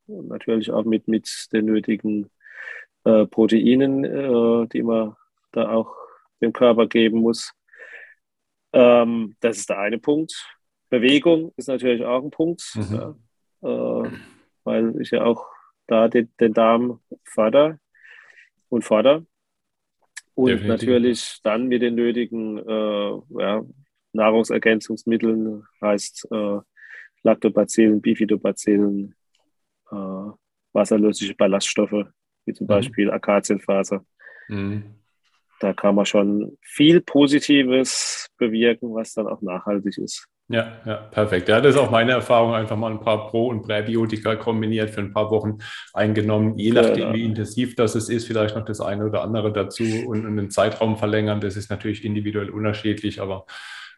und 0.08 0.28
natürlich 0.28 0.72
auch 0.72 0.84
mit, 0.84 1.08
mit 1.08 1.30
den 1.54 1.66
nötigen 1.68 2.30
äh, 3.06 3.26
Proteinen, 3.26 4.04
äh, 4.04 4.68
die 4.68 4.84
man 4.84 5.16
da 5.54 5.70
auch 5.70 6.07
dem 6.42 6.54
Körper 6.54 6.88
geben 6.88 7.20
muss. 7.20 7.52
Ähm, 8.74 9.36
das 9.40 9.58
ist 9.58 9.70
der 9.70 9.80
eine 9.80 9.98
Punkt. 9.98 10.34
Bewegung 10.90 11.54
ist 11.58 11.68
natürlich 11.68 12.04
auch 12.06 12.24
ein 12.24 12.32
Punkt, 12.32 12.64
mhm. 12.76 13.16
ja, 13.62 14.04
äh, 14.04 14.12
weil 14.64 15.02
ich 15.02 15.12
ja 15.12 15.24
auch 15.24 15.46
da 15.88 16.08
den, 16.08 16.32
den 16.40 16.54
Darm 16.54 17.02
förder 17.24 17.80
und 18.70 18.84
fordere. 18.84 19.26
Und 20.36 20.50
Definitiv. 20.50 20.70
natürlich 20.70 21.40
dann 21.44 21.68
mit 21.68 21.82
den 21.82 21.96
nötigen 21.96 22.58
äh, 22.60 23.42
ja, 23.42 23.64
Nahrungsergänzungsmitteln, 24.14 25.64
heißt 25.82 26.28
äh, 26.32 26.60
Lactobacillen, 27.24 28.02
Bifidobacillen, 28.02 29.16
äh, 29.92 30.32
wasserlösliche 30.74 31.34
Ballaststoffe, 31.34 32.06
wie 32.46 32.54
zum 32.54 32.66
mhm. 32.66 32.70
Beispiel 32.70 33.12
Akazienfaser. 33.12 34.06
Mhm. 34.48 34.96
Da 35.60 35.74
kann 35.74 35.96
man 35.96 36.06
schon 36.06 36.58
viel 36.62 37.02
Positives 37.02 38.28
bewirken, 38.38 38.94
was 38.94 39.14
dann 39.14 39.28
auch 39.28 39.42
nachhaltig 39.42 39.98
ist. 39.98 40.28
Ja, 40.50 40.78
ja, 40.86 40.96
perfekt. 40.96 41.50
Ja, 41.50 41.60
das 41.60 41.76
ist 41.76 41.82
auch 41.82 41.92
meine 41.92 42.14
Erfahrung. 42.14 42.54
Einfach 42.54 42.78
mal 42.78 42.92
ein 42.92 43.02
paar 43.02 43.28
Pro- 43.28 43.48
und 43.48 43.64
Präbiotika 43.64 44.38
kombiniert 44.38 44.92
für 44.92 45.02
ein 45.02 45.12
paar 45.12 45.30
Wochen 45.30 45.58
eingenommen. 45.94 46.58
Je 46.58 46.72
nachdem, 46.72 46.96
genau. 46.96 47.14
wie 47.14 47.26
intensiv 47.26 47.76
das 47.76 47.96
ist, 47.96 48.26
vielleicht 48.26 48.56
noch 48.56 48.64
das 48.64 48.80
eine 48.80 49.06
oder 49.06 49.24
andere 49.24 49.52
dazu 49.52 49.84
und, 49.84 50.26
und 50.26 50.38
den 50.38 50.50
Zeitraum 50.50 50.96
verlängern. 50.96 51.42
Das 51.42 51.58
ist 51.58 51.70
natürlich 51.70 52.06
individuell 52.06 52.50
unterschiedlich, 52.50 53.20
aber 53.22 53.46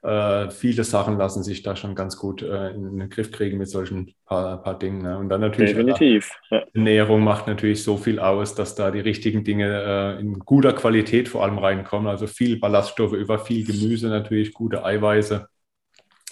äh, 0.01 0.50
viele 0.50 0.84
Sachen 0.84 1.18
lassen 1.18 1.44
sich 1.44 1.62
da 1.62 1.75
schon 1.75 1.94
ganz 1.94 2.18
gut 2.18 2.41
äh, 2.41 2.70
in 2.70 2.98
den 2.98 3.10
Griff 3.10 3.32
kriegen 3.32 3.58
mit 3.58 3.70
solchen 3.70 4.13
paar, 4.25 4.62
paar 4.62 4.79
Dingen. 4.79 5.01
Ne? 5.01 5.18
Und 5.18 5.29
dann 5.29 5.41
natürlich 5.41 5.72
Definitiv. 5.72 6.32
Ja. 6.50 6.63
Ernährung 6.74 7.24
macht 7.24 7.48
natürlich 7.48 7.84
so 7.84 7.98
viel 7.98 8.20
aus, 8.20 8.56
dass 8.56 8.75
da 8.75 8.91
die 8.91 9.01
richtigen 9.01 9.44
Dinge 9.44 10.18
äh, 10.18 10.22
in 10.22 10.39
guter 10.39 10.74
Qualität 10.74 11.27
vor 11.27 11.44
allem 11.44 11.58
reinkommen. 11.58 12.08
Also 12.08 12.27
viel 12.27 12.60
Ballaststoffe 12.60 13.13
über 13.13 13.39
viel 13.39 13.65
Gemüse, 13.65 14.08
natürlich 14.08 14.53
gute 14.53 14.86
Eiweiße. 14.86 15.48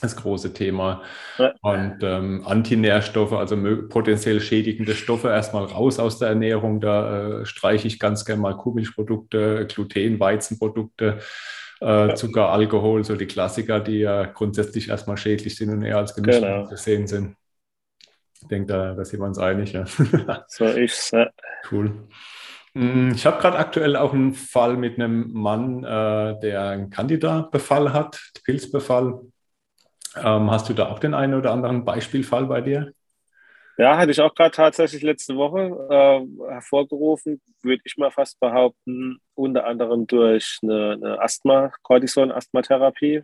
das 0.02 0.16
große 0.16 0.54
Thema. 0.54 1.02
Ja. 1.38 1.54
Und 1.62 1.98
ähm, 2.04 2.44
Antinährstoffe, 2.46 3.34
also 3.34 3.58
potenziell 3.90 4.40
schädigende 4.40 4.94
Stoffe, 4.94 5.30
erstmal 5.30 5.66
raus 5.66 6.00
aus 6.00 6.20
der 6.20 6.30
Ernährung. 6.30 6.80
Da 6.80 7.42
äh, 7.42 7.46
streiche 7.46 7.88
ich 7.88 8.00
ganz 8.00 8.24
gerne 8.24 8.42
mal 8.42 8.56
Kuhmilchprodukte, 8.56 9.66
Gluten, 9.68 10.20
Weizenprodukte, 10.20 11.20
äh, 11.82 12.14
Zucker, 12.16 12.50
Alkohol, 12.50 13.04
so 13.04 13.16
die 13.16 13.28
Klassiker, 13.28 13.80
die 13.80 14.00
ja 14.00 14.26
grundsätzlich 14.26 14.90
erstmal 14.90 15.18
schädlich 15.18 15.56
sind 15.56 15.70
und 15.70 15.84
eher 15.84 15.98
als 15.98 16.16
Genuss 16.16 16.36
genau. 16.36 16.68
gesehen 16.68 17.08
sind. 17.08 17.36
Ich 18.42 18.48
denke, 18.48 18.68
da, 18.68 18.94
da 18.94 19.04
sind 19.04 19.20
wir 19.20 19.26
uns 19.26 19.40
einig. 19.40 19.74
Ja. 19.74 19.86
so 20.48 20.66
ist 20.66 21.14
es. 21.14 21.28
Cool. 21.72 22.08
Mm, 22.74 23.12
ich 23.12 23.26
habe 23.26 23.42
gerade 23.42 23.58
aktuell 23.58 23.96
auch 23.96 24.14
einen 24.14 24.34
Fall 24.34 24.78
mit 24.78 24.96
einem 24.96 25.32
Mann, 25.34 25.84
äh, 25.84 26.40
der 26.40 26.70
einen 26.70 26.90
Candida-Befall 26.90 27.94
hat, 27.94 28.22
Pilzbefall. 28.44 29.22
Ähm, 30.16 30.52
hast 30.52 30.70
du 30.70 30.74
da 30.74 30.90
auch 30.90 31.00
den 31.00 31.14
einen 31.14 31.34
oder 31.34 31.52
anderen 31.52 31.86
Beispielfall 31.86 32.46
bei 32.46 32.62
dir? 32.62 32.94
Ja, 33.78 33.96
hatte 33.98 34.12
ich 34.12 34.20
auch 34.22 34.34
gerade 34.34 34.56
tatsächlich 34.56 35.04
letzte 35.04 35.36
Woche 35.36 35.70
äh, 35.92 36.52
hervorgerufen, 36.52 37.42
würde 37.62 37.82
ich 37.86 37.96
mal 37.98 38.10
fast 38.10 38.40
behaupten, 38.40 39.20
unter 39.36 39.68
anderem 39.68 40.08
durch 40.08 40.58
eine, 40.64 40.94
eine 40.94 41.22
Asthma, 41.22 41.72
Cortison-Asthmatherapie. 41.84 43.22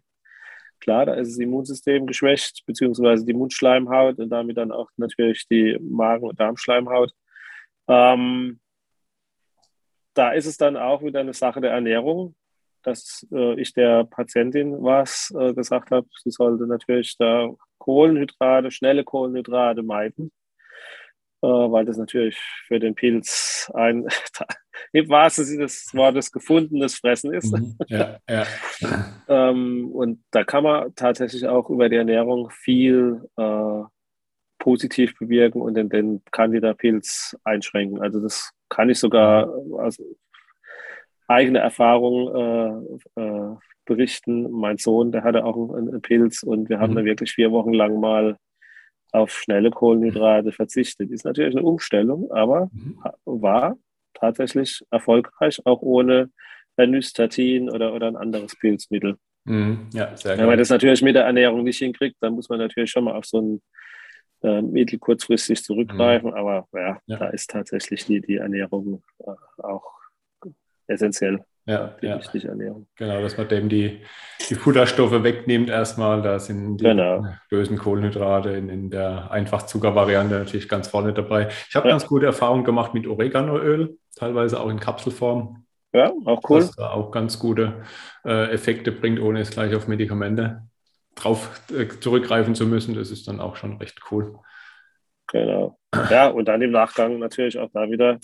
Klar, 0.80 1.08
da 1.08 1.16
ist 1.16 1.32
das 1.32 1.40
Immunsystem 1.40 2.06
geschwächt, 2.06 2.64
beziehungsweise 2.68 3.26
die 3.26 3.34
Mundschleimhaut 3.34 4.20
und 4.20 4.30
damit 4.30 4.58
dann 4.58 4.72
auch 4.72 4.90
natürlich 4.98 5.48
die 5.48 5.78
Magen- 5.82 6.28
und 6.28 6.40
Darmschleimhaut. 6.40 7.14
Ähm, 7.88 8.60
da 10.14 10.34
ist 10.34 10.46
es 10.46 10.58
dann 10.58 10.78
auch 10.78 11.02
wieder 11.02 11.22
eine 11.22 11.34
Sache 11.34 11.62
der 11.62 11.72
Ernährung 11.72 12.36
dass 12.84 13.26
äh, 13.32 13.60
ich 13.60 13.74
der 13.74 14.04
Patientin 14.04 14.84
was 14.84 15.34
äh, 15.38 15.54
gesagt 15.54 15.92
habe, 15.92 16.08
sie 16.22 16.32
sollte 16.32 16.68
natürlich 16.68 17.16
da 17.18 17.50
Kohlenhydrate, 17.78 18.72
schnelle 18.72 19.04
Kohlenhydrate 19.04 19.84
meiden, 19.84 20.32
weil 21.48 21.86
das 21.86 21.98
natürlich 21.98 22.38
für 22.68 22.80
den 22.80 22.96
Pilz 22.96 23.72
ein, 23.74 24.08
im 24.94 25.10
wahrsten 25.10 25.46
Sinne 25.46 25.64
des 25.64 25.90
Wortes, 25.94 26.32
gefundenes 26.32 26.96
Fressen 26.96 27.34
ist. 27.34 27.52
Mhm. 27.52 27.78
Ja, 27.88 28.18
ja. 28.30 28.46
ähm, 29.28 29.92
und 29.92 30.24
da 30.32 30.44
kann 30.44 30.64
man 30.64 30.96
tatsächlich 30.96 31.48
auch 31.48 31.70
über 31.70 31.90
die 31.90 31.98
Ernährung 31.98 32.50
viel 32.50 33.22
äh, 33.38 33.82
positiv 34.60 35.18
bewirken 35.20 35.62
und 35.62 35.76
den, 35.76 35.90
den 35.90 36.22
Candida-Pilz 36.32 37.38
einschränken. 37.44 38.02
Also 38.02 38.22
das 38.22 38.52
kann 38.70 38.90
ich 38.90 38.98
sogar, 38.98 39.54
also 39.78 40.04
eigene 41.28 41.60
Erfahrung 41.60 43.00
äh, 43.16 43.22
äh, 43.22 43.56
berichten. 43.86 44.50
Mein 44.52 44.78
Sohn, 44.78 45.12
der 45.12 45.24
hatte 45.24 45.44
auch 45.44 45.56
einen, 45.56 45.90
einen 45.90 46.02
Pilz 46.02 46.44
und 46.44 46.70
wir 46.70 46.80
haben 46.80 46.94
mhm. 46.94 46.98
da 46.98 47.06
wirklich 47.06 47.34
vier 47.34 47.52
Wochen 47.52 47.74
lang 47.74 48.00
mal 48.00 48.38
auf 49.14 49.32
schnelle 49.32 49.70
Kohlenhydrate 49.70 50.52
verzichtet. 50.52 51.12
Ist 51.12 51.24
natürlich 51.24 51.56
eine 51.56 51.66
Umstellung, 51.66 52.32
aber 52.32 52.70
mhm. 52.74 52.98
war 53.26 53.78
tatsächlich 54.14 54.84
erfolgreich, 54.90 55.62
auch 55.66 55.82
ohne 55.82 56.30
Nystatin 56.78 57.70
oder, 57.70 57.94
oder 57.94 58.08
ein 58.08 58.18
anderes 58.18 58.58
Pilzmittel. 58.58 59.18
Mhm. 59.46 59.90
Ja, 59.94 60.18
sehr 60.18 60.38
Wenn 60.38 60.48
man 60.48 60.58
das 60.58 60.70
natürlich 60.70 61.02
mit 61.02 61.16
der 61.16 61.26
Ernährung 61.26 61.64
nicht 61.64 61.78
hinkriegt, 61.78 62.18
dann 62.22 62.34
muss 62.34 62.50
man 62.50 62.60
natürlich 62.60 62.90
schon 62.90 63.04
mal 63.04 63.14
auf 63.14 63.26
so 63.26 63.40
ein 63.40 63.62
äh, 64.42 64.62
Mittel 64.62 64.98
kurzfristig 64.98 65.64
zurückgreifen. 65.64 66.32
Mhm. 66.32 66.36
Aber 66.36 66.68
ja, 66.74 67.00
ja, 67.06 67.18
da 67.18 67.30
ist 67.30 67.52
tatsächlich 67.52 68.06
die, 68.06 68.20
die 68.20 68.38
Ernährung 68.38 69.04
äh, 69.20 69.62
auch 69.62 69.86
essentiell. 70.88 71.44
Ja, 71.66 71.96
ja. 72.02 72.18
Die 72.18 72.46
Ernährung. 72.46 72.88
Genau, 72.98 73.22
dass 73.22 73.38
man 73.38 73.48
dem 73.48 73.70
die, 73.70 74.02
die 74.50 74.56
Futterstoffe 74.56 75.24
wegnimmt 75.24 75.70
erstmal. 75.70 76.22
Da 76.22 76.40
sind 76.40 76.78
die 76.78 76.84
genau. 76.84 77.26
bösen 77.50 77.78
Kohlenhydrate 77.78 78.50
in, 78.50 78.68
in 78.68 78.90
der 78.90 79.32
Einfachzuckervariante 79.32 80.40
natürlich 80.40 80.68
ganz 80.68 80.90
vorne 80.90 81.14
dabei. 81.14 81.48
Ich 81.70 81.76
habe 81.76 81.88
ja. 81.88 81.94
ganz 81.94 82.06
gute 82.06 82.26
Erfahrungen 82.26 82.66
gemacht 82.66 82.94
mit 82.94 83.08
Oreganoöl, 83.08 83.98
teilweise 84.16 84.60
auch 84.60 84.70
in 84.70 84.80
Kapselform. 84.80 85.66
Ja, 85.94 86.12
auch 86.26 86.42
cool. 86.50 86.60
Was 86.60 86.78
auch 86.78 87.12
ganz 87.12 87.40
gute 87.40 87.84
äh, 88.26 88.52
Effekte 88.52 88.92
bringt, 88.92 89.22
ohne 89.22 89.40
es 89.40 89.52
gleich 89.52 89.74
auf 89.74 89.88
Medikamente 89.88 90.64
drauf 91.16 91.62
äh, 91.72 91.88
zurückgreifen 91.88 92.56
zu 92.56 92.66
müssen. 92.66 92.94
Das 92.94 93.10
ist 93.10 93.28
dann 93.28 93.40
auch 93.40 93.56
schon 93.56 93.78
recht 93.78 94.00
cool. 94.12 94.38
Genau. 95.28 95.78
Ja, 96.10 96.28
und 96.28 96.46
dann 96.46 96.62
im 96.62 96.72
Nachgang 96.72 97.20
natürlich 97.20 97.58
auch 97.58 97.70
da 97.72 97.90
wieder 97.90 98.20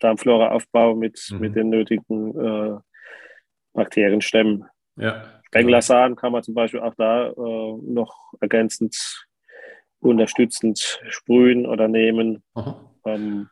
Darmflora-Aufbau 0.00 0.94
mit, 0.94 1.20
mhm. 1.30 1.38
mit 1.38 1.56
den 1.56 1.70
nötigen 1.70 2.38
äh, 2.38 2.78
Bakterienstämmen. 3.72 4.66
Ja. 4.96 5.40
Spenglersamen 5.46 6.16
kann 6.16 6.32
man 6.32 6.42
zum 6.42 6.54
Beispiel 6.54 6.80
auch 6.80 6.94
da 6.96 7.28
äh, 7.28 7.32
noch 7.82 8.32
ergänzend 8.40 9.26
unterstützend 10.00 11.00
sprühen 11.08 11.66
oder 11.66 11.88
nehmen. 11.88 12.42
Ähm, 13.06 13.48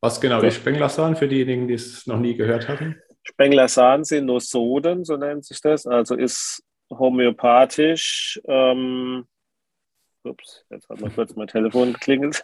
Was 0.00 0.20
genau 0.20 0.40
ist 0.42 0.56
Spenglersan 0.56 1.16
für 1.16 1.28
diejenigen, 1.28 1.68
die 1.68 1.74
es 1.74 2.06
noch 2.06 2.18
nie 2.18 2.36
gehört 2.36 2.68
hatten? 2.68 3.00
Spenglersan 3.22 4.04
sind 4.04 4.26
Nosoden, 4.26 5.04
so 5.04 5.16
nennt 5.16 5.44
sich 5.44 5.60
das. 5.60 5.86
Also 5.86 6.16
ist 6.16 6.62
homöopathisch. 6.90 8.40
Ähm, 8.46 9.26
ups, 10.24 10.64
jetzt 10.70 10.88
hat 10.88 11.00
mal 11.00 11.10
kurz 11.10 11.36
mein 11.36 11.48
Telefon 11.48 11.92
geklingelt. 11.92 12.42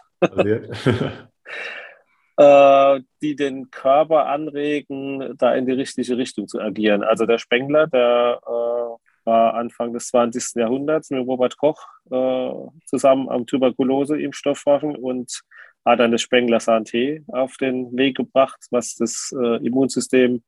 Äh, 2.37 3.01
die 3.21 3.35
den 3.35 3.69
Körper 3.71 4.27
anregen, 4.27 5.35
da 5.37 5.53
in 5.55 5.65
die 5.65 5.73
richtige 5.73 6.17
Richtung 6.17 6.47
zu 6.47 6.59
agieren. 6.59 7.03
Also 7.03 7.25
der 7.25 7.39
Spengler, 7.39 7.87
der 7.87 8.39
äh, 8.45 9.25
war 9.25 9.55
Anfang 9.55 9.91
des 9.93 10.07
20. 10.07 10.55
Jahrhunderts 10.55 11.09
mit 11.09 11.25
Robert 11.27 11.57
Koch 11.57 11.85
äh, 12.09 12.51
zusammen 12.85 13.29
am 13.29 13.45
Tuberkulose-Impfstoff 13.45 14.59
forschen 14.59 14.95
und 14.95 15.41
hat 15.87 15.99
dann 15.99 16.11
das 16.11 16.21
Spengler 16.21 16.57
Santé 16.57 17.23
auf 17.27 17.55
den 17.57 17.95
Weg 17.95 18.17
gebracht, 18.17 18.59
was 18.71 18.95
das 18.95 19.33
äh, 19.39 19.65
Immunsystem 19.65 20.43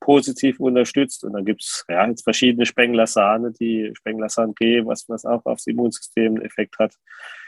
positiv 0.00 0.58
unterstützt. 0.58 1.24
Und 1.24 1.34
dann 1.34 1.44
gibt 1.44 1.62
es 1.62 1.84
ja, 1.88 2.06
jetzt 2.06 2.24
verschiedene 2.24 2.66
Spengler 2.66 3.06
Sahne, 3.06 3.52
die 3.52 3.92
Spengler 3.94 4.28
G, 4.56 4.84
was, 4.84 5.08
was 5.08 5.24
auch 5.24 5.44
aufs 5.46 5.66
Immunsystem 5.66 6.34
einen 6.34 6.44
Effekt 6.44 6.78
hat. 6.78 6.94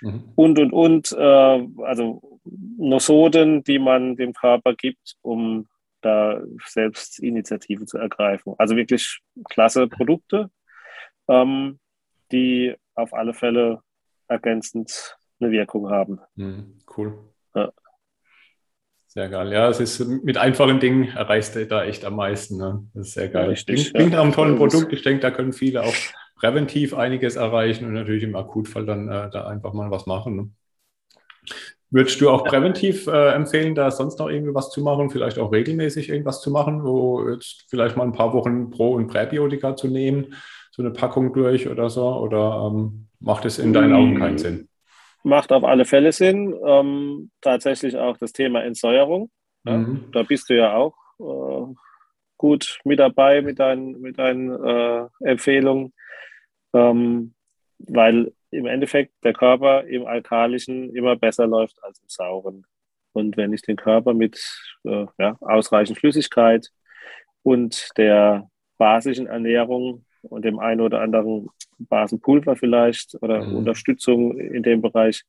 Mhm. 0.03 0.33
Und, 0.37 0.59
und, 0.59 0.73
und, 0.73 1.13
äh, 1.13 1.67
also 1.85 2.41
Nosoden, 2.79 3.65
die 3.65 3.79
man 3.79 4.17
dem 4.17 4.33
Körper 4.35 4.75
gibt, 4.75 5.17
um 5.23 5.67
da 6.03 6.43
selbst 6.67 7.21
Initiative 7.21 7.87
zu 7.87 7.99
ergreifen. 7.99 8.55
Also 8.59 8.77
wirklich 8.77 9.21
klasse 9.49 9.89
Produkte, 9.89 10.51
ähm, 11.29 11.79
die 12.31 12.75
auf 12.95 13.15
alle 13.15 13.35
Fälle 13.35 13.81
ergänzend 14.29 15.17
eine 15.41 15.51
Wirkung 15.51 15.91
haben. 15.91 16.21
Mhm, 16.35 16.79
cool. 16.97 17.32
Ja. 17.54 17.73
Sehr 19.06 19.28
geil. 19.28 19.52
Ja, 19.52 19.68
es 19.68 19.78
ist 19.78 20.00
mit 20.25 20.38
einfachen 20.38 20.80
Dingen 20.80 21.09
erreichst 21.09 21.54
du 21.54 21.66
da 21.66 21.85
echt 21.85 22.04
am 22.06 22.16
meisten. 22.16 22.56
Ne? 22.56 22.87
Das 22.94 23.09
ist 23.09 23.14
sehr 23.14 23.28
geil. 23.28 23.44
Ja, 23.44 23.50
richtig, 23.50 23.92
klingt, 23.92 24.12
nach 24.12 24.23
einem 24.23 24.32
tollen 24.32 24.56
Produkt. 24.56 24.90
Ich 24.92 25.02
denke, 25.02 25.21
da 25.21 25.30
können 25.30 25.52
viele 25.52 25.82
auch 25.82 25.94
präventiv 26.37 26.94
einiges 26.94 27.37
erreichen 27.37 27.85
und 27.85 27.92
natürlich 27.92 28.23
im 28.23 28.35
Akutfall 28.35 28.87
dann 28.87 29.09
äh, 29.09 29.28
da 29.30 29.47
einfach 29.47 29.75
mal 29.75 29.90
was 29.90 30.06
machen. 30.06 30.37
Ne? 30.37 30.50
Würdest 31.90 32.23
du 32.23 32.30
auch 32.30 32.44
präventiv 32.44 33.06
äh, 33.06 33.32
empfehlen, 33.35 33.75
da 33.75 33.90
sonst 33.90 34.18
noch 34.18 34.30
irgendwie 34.30 34.54
was 34.54 34.71
zu 34.71 34.80
machen, 34.80 35.11
vielleicht 35.11 35.38
auch 35.38 35.52
regelmäßig 35.52 36.09
irgendwas 36.09 36.40
zu 36.40 36.50
machen, 36.50 36.82
wo 36.82 37.28
jetzt 37.28 37.66
vielleicht 37.68 37.99
mal 37.99 38.04
ein 38.04 38.14
paar 38.14 38.32
Wochen 38.32 38.71
Pro- 38.71 38.94
und 38.94 39.09
Präbiotika 39.09 39.76
zu 39.76 39.88
nehmen, 39.88 40.35
so 40.71 40.80
eine 40.80 40.90
Packung 40.90 41.35
durch 41.35 41.68
oder 41.68 41.90
so? 41.90 42.16
Oder 42.16 42.71
ähm, 42.73 43.09
macht 43.21 43.44
es 43.44 43.59
in 43.59 43.75
deinen 43.75 43.92
Augen 43.92 44.18
keinen 44.18 44.38
Sinn? 44.38 44.68
Macht 45.23 45.52
auf 45.52 45.64
alle 45.64 45.85
Fälle 45.85 46.12
Sinn. 46.12 46.55
Ähm, 46.64 47.31
tatsächlich 47.41 47.97
auch 47.97 48.17
das 48.17 48.33
Thema 48.33 48.62
Entsäuerung. 48.62 49.31
Mhm. 49.64 50.11
Da 50.12 50.23
bist 50.23 50.50
du 50.50 50.57
ja 50.57 50.75
auch 50.75 50.95
äh, 51.21 51.75
gut 52.37 52.81
mit 52.85 52.99
dabei 52.99 53.43
mit 53.43 53.61
deinen, 53.61 54.00
mit 54.00 54.19
deinen 54.19 54.50
äh, 54.50 55.07
Empfehlungen, 55.21 55.93
ähm, 56.73 57.35
weil 57.79 58.33
im 58.50 58.67
Endeffekt 58.67 59.12
der 59.25 59.33
Körper 59.33 59.85
im 59.85 60.07
Alkalischen 60.07 60.95
immer 60.95 61.17
besser 61.17 61.47
läuft 61.47 61.83
als 61.83 62.00
im 62.00 62.09
Sauren. 62.09 62.67
Und 63.12 63.37
wenn 63.37 63.52
ich 63.52 63.62
den 63.62 63.76
Körper 63.76 64.14
mit 64.14 64.43
äh, 64.85 65.07
ja, 65.19 65.37
ausreichend 65.41 65.99
Flüssigkeit 65.99 66.69
und 67.43 67.88
der 67.97 68.49
basischen 68.79 69.26
Ernährung 69.26 70.05
und 70.23 70.45
dem 70.45 70.59
einen 70.59 70.81
oder 70.81 71.00
anderen 71.00 71.49
Basenpulver 71.79 72.57
vielleicht 72.57 73.17
oder 73.23 73.45
mhm. 73.45 73.57
Unterstützung 73.57 74.38
in 74.38 74.62
dem 74.62 74.83
Bereich 74.83 75.25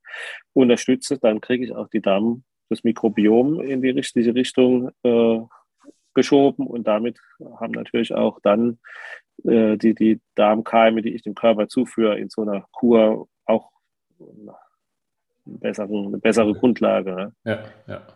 unterstütze, 0.54 1.18
dann 1.18 1.42
kriege 1.42 1.66
ich 1.66 1.76
auch 1.76 1.88
die 1.88 2.02
Darm, 2.02 2.44
das 2.70 2.84
Mikrobiom 2.84 3.62
in 3.62 3.82
die 3.82 3.90
richtige 3.90 4.36
Richtung 4.36 4.92
äh, 5.04 5.40
geschoben 6.14 6.68
und 6.68 6.88
damit 6.88 7.20
haben 7.60 7.72
natürlich 7.72 8.14
auch 8.14 8.40
dann 8.42 8.80
äh, 9.46 9.78
die, 9.78 9.96
die 9.96 10.22
Darmkeime, 10.36 11.02
die 11.02 11.14
ich 11.16 11.24
dem 11.24 11.36
Körper 11.36 11.68
zuführe, 11.68 12.20
in 12.20 12.30
so 12.30 12.44
einer 12.44 12.66
Kur 12.72 13.28
auch 13.46 13.72
eine 14.20 14.56
bessere, 15.46 15.88
eine 15.88 16.18
bessere 16.20 16.54
Grundlage. 16.54 17.16
Ne? 17.16 17.34
Ja, 17.44 17.64
ja. 17.88 18.08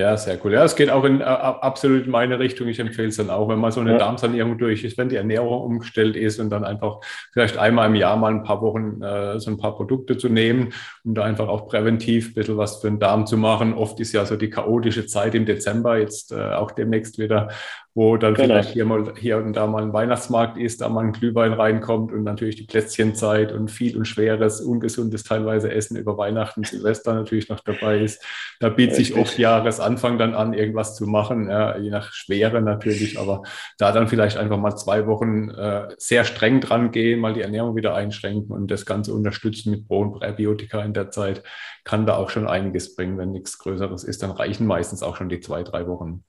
Ja, 0.00 0.16
sehr 0.16 0.38
cool. 0.42 0.54
Ja, 0.54 0.64
es 0.64 0.76
geht 0.76 0.88
auch 0.88 1.04
in 1.04 1.20
äh, 1.20 1.24
absolut 1.24 2.06
in 2.06 2.10
meine 2.10 2.38
Richtung. 2.38 2.68
Ich 2.68 2.78
empfehle 2.78 3.08
es 3.08 3.18
dann 3.18 3.28
auch, 3.28 3.50
wenn 3.50 3.58
mal 3.58 3.70
so 3.70 3.80
eine 3.80 3.92
ja. 3.92 3.98
Darmsanierung 3.98 4.56
durch 4.56 4.82
ist, 4.82 4.96
wenn 4.96 5.10
die 5.10 5.16
Ernährung 5.16 5.62
umgestellt 5.62 6.16
ist 6.16 6.40
und 6.40 6.48
dann 6.48 6.64
einfach 6.64 7.00
vielleicht 7.34 7.58
einmal 7.58 7.88
im 7.88 7.94
Jahr 7.94 8.16
mal 8.16 8.32
ein 8.32 8.42
paar 8.42 8.62
Wochen 8.62 9.02
äh, 9.02 9.38
so 9.38 9.50
ein 9.50 9.58
paar 9.58 9.76
Produkte 9.76 10.16
zu 10.16 10.30
nehmen, 10.30 10.72
um 11.04 11.14
da 11.14 11.24
einfach 11.24 11.48
auch 11.48 11.68
präventiv 11.68 12.30
ein 12.30 12.34
bisschen 12.34 12.56
was 12.56 12.80
für 12.80 12.88
den 12.88 12.98
Darm 12.98 13.26
zu 13.26 13.36
machen. 13.36 13.74
Oft 13.74 14.00
ist 14.00 14.12
ja 14.12 14.24
so 14.24 14.36
die 14.36 14.48
chaotische 14.48 15.04
Zeit 15.04 15.34
im 15.34 15.44
Dezember, 15.44 15.98
jetzt 15.98 16.32
äh, 16.32 16.54
auch 16.54 16.70
demnächst 16.70 17.18
wieder, 17.18 17.50
wo 17.94 18.16
dann 18.16 18.34
genau. 18.34 18.46
vielleicht 18.46 18.70
hier, 18.70 18.84
mal, 18.84 19.14
hier 19.16 19.38
und 19.38 19.54
da 19.54 19.66
mal 19.66 19.82
ein 19.82 19.92
Weihnachtsmarkt 19.92 20.56
ist, 20.56 20.80
da 20.80 20.88
mal 20.88 21.04
ein 21.04 21.12
Glühwein 21.12 21.52
reinkommt 21.52 22.12
und 22.12 22.22
natürlich 22.22 22.54
die 22.54 22.66
Plätzchenzeit 22.66 23.50
und 23.50 23.68
viel 23.68 23.96
und 23.96 24.04
schweres, 24.04 24.60
ungesundes 24.60 25.24
teilweise 25.24 25.72
Essen 25.72 25.96
über 25.96 26.16
Weihnachten, 26.16 26.62
Silvester 26.62 27.14
natürlich 27.14 27.48
noch 27.48 27.60
dabei 27.60 27.98
ist. 27.98 28.24
Da 28.60 28.68
bietet 28.68 28.94
sich 28.94 29.16
oft 29.16 29.38
Jahresanfang 29.38 30.18
dann 30.18 30.34
an, 30.34 30.52
irgendwas 30.52 30.94
zu 30.94 31.06
machen, 31.06 31.50
ja, 31.50 31.76
je 31.78 31.90
nach 31.90 32.12
Schwere 32.12 32.62
natürlich, 32.62 33.18
aber 33.18 33.42
da 33.76 33.90
dann 33.90 34.06
vielleicht 34.06 34.36
einfach 34.36 34.58
mal 34.58 34.76
zwei 34.76 35.08
Wochen 35.08 35.50
äh, 35.50 35.88
sehr 35.98 36.24
streng 36.24 36.60
dran 36.60 36.92
gehen, 36.92 37.18
mal 37.18 37.34
die 37.34 37.42
Ernährung 37.42 37.74
wieder 37.74 37.96
einschränken 37.96 38.52
und 38.52 38.70
das 38.70 38.86
Ganze 38.86 39.12
unterstützen 39.12 39.72
mit 39.72 39.88
Pro- 39.88 40.02
und 40.02 40.12
Präbiotika 40.12 40.80
in 40.82 40.94
der 40.94 41.10
Zeit, 41.10 41.42
kann 41.82 42.06
da 42.06 42.16
auch 42.16 42.30
schon 42.30 42.46
einiges 42.46 42.94
bringen. 42.94 43.18
Wenn 43.18 43.32
nichts 43.32 43.58
Größeres 43.58 44.04
ist, 44.04 44.22
dann 44.22 44.30
reichen 44.30 44.66
meistens 44.66 45.02
auch 45.02 45.16
schon 45.16 45.28
die 45.28 45.40
zwei, 45.40 45.64
drei 45.64 45.88
Wochen. 45.88 46.22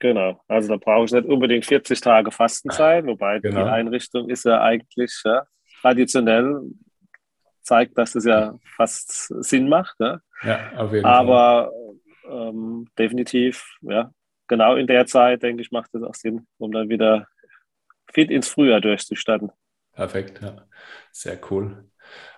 Genau, 0.00 0.40
also 0.46 0.68
da 0.68 0.76
brauche 0.76 1.06
ich 1.06 1.12
nicht 1.12 1.26
unbedingt 1.26 1.66
40 1.66 2.00
Tage 2.00 2.30
Fastenzeit, 2.30 3.04
wobei 3.04 3.40
genau. 3.40 3.64
die 3.64 3.70
Einrichtung 3.70 4.28
ist 4.28 4.44
ja 4.44 4.62
eigentlich 4.62 5.20
ja, 5.24 5.44
traditionell, 5.80 6.60
zeigt, 7.62 7.98
dass 7.98 8.14
es 8.14 8.24
ja 8.24 8.54
fast 8.76 9.32
Sinn 9.42 9.68
macht. 9.68 9.98
Ne? 9.98 10.22
Ja, 10.42 10.72
auf 10.76 10.92
jeden 10.92 11.04
Aber 11.04 11.72
Fall. 12.24 12.48
Ähm, 12.50 12.86
definitiv, 12.98 13.64
ja, 13.80 14.12
genau 14.46 14.76
in 14.76 14.86
der 14.86 15.06
Zeit, 15.06 15.42
denke 15.42 15.62
ich, 15.62 15.72
macht 15.72 15.94
es 15.94 16.02
auch 16.02 16.14
Sinn, 16.14 16.46
um 16.58 16.70
dann 16.70 16.88
wieder 16.88 17.26
fit 18.12 18.30
ins 18.30 18.48
Frühjahr 18.48 18.80
durchzustatten. 18.80 19.50
Perfekt, 19.92 20.40
ja. 20.42 20.64
Sehr 21.10 21.40
cool. 21.50 21.88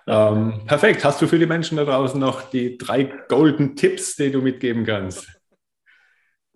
Ja. 0.07 0.31
Ähm, 0.31 0.63
perfekt. 0.65 1.05
Hast 1.05 1.21
du 1.21 1.27
für 1.27 1.37
die 1.37 1.45
Menschen 1.45 1.77
da 1.77 1.85
draußen 1.85 2.19
noch 2.19 2.49
die 2.49 2.77
drei 2.77 3.03
Golden 3.27 3.75
Tipps, 3.75 4.15
die 4.15 4.31
du 4.31 4.41
mitgeben 4.41 4.85
kannst? 4.85 5.40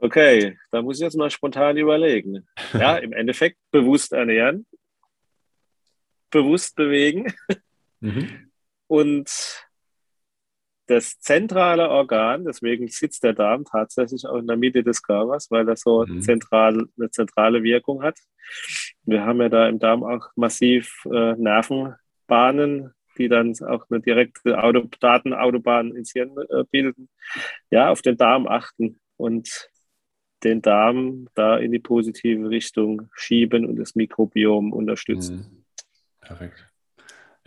Okay, 0.06 0.56
da 0.70 0.84
muss 0.84 0.98
ich 0.98 1.04
jetzt 1.04 1.18
mal 1.18 1.32
spontan 1.32 1.78
überlegen. 1.78 2.48
Ja, 2.74 2.98
im 2.98 3.12
Endeffekt 3.12 3.58
bewusst 3.72 4.14
ernähren, 4.14 4.68
bewusst 6.30 6.76
bewegen 6.76 7.34
mhm. 8.02 8.52
und 8.86 9.66
das 10.86 11.20
zentrale 11.20 11.90
Organ, 11.90 12.46
deswegen 12.46 12.88
sitzt 12.88 13.24
der 13.24 13.34
Darm 13.34 13.66
tatsächlich 13.66 14.28
auch 14.28 14.38
in 14.38 14.46
der 14.46 14.58
Mitte 14.58 14.84
des 14.84 15.02
Körpers, 15.02 15.50
weil 15.50 15.68
er 15.68 15.76
so 15.76 16.06
mhm. 16.06 16.22
zentral, 16.22 16.86
eine 17.00 17.10
zentrale 17.10 17.64
Wirkung 17.64 18.04
hat. 18.04 18.20
Wir 19.06 19.26
haben 19.26 19.42
ja 19.42 19.50
da 19.50 19.68
im 19.68 19.80
Darm 19.80 20.04
auch 20.04 20.30
massiv 20.36 21.04
äh, 21.06 21.34
Nervenbahnen, 21.34 22.94
die 23.18 23.28
dann 23.28 23.56
auch 23.68 23.90
eine 23.90 24.02
direkte 24.02 24.62
Auto 24.62 24.88
Datenautobahn 25.00 25.96
ins 25.96 26.12
Hirn 26.12 26.38
äh, 26.50 26.64
bilden. 26.70 27.10
Ja, 27.72 27.90
auf 27.90 28.04
den 28.04 28.18
Darm 28.18 28.46
achten 28.46 29.00
und 29.18 29.72
den 30.46 30.62
Darm 30.62 31.28
da 31.36 31.58
in 31.58 31.72
die 31.72 31.80
positive 31.80 32.50
Richtung 32.50 33.10
schieben 33.14 33.66
und 33.66 33.76
das 33.78 33.96
Mikrobiom 33.96 34.72
unterstützen. 34.72 35.36
Mhm. 35.36 35.66
Perfekt. 36.22 36.68